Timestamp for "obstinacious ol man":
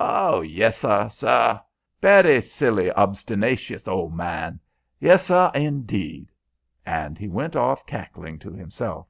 2.92-4.58